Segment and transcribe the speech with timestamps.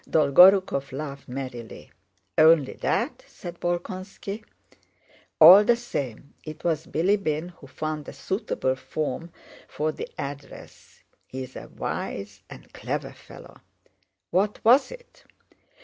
[0.09, 1.91] '"Dolgorúkov laughed merrily.
[2.35, 4.43] "Only that?" said Bolkónski.
[5.39, 9.31] "All the same, it was Bilíbin who found a suitable form
[9.67, 11.03] for the address.
[11.27, 13.61] He is a wise and clever fellow."
[14.31, 15.23] "What was it?"